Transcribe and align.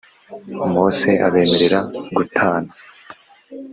mose 0.73 1.09
abemerera 1.27 1.79
gutana 2.15 2.71